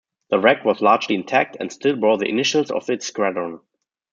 The 0.31 0.39
wreck 0.39 0.65
was 0.65 0.81
largely 0.81 1.13
intact, 1.13 1.57
and 1.59 1.71
still 1.71 1.95
bore 1.95 2.17
the 2.17 2.27
initials 2.27 2.71
of 2.71 2.89
its 2.89 3.05
Squadron. 3.05 3.59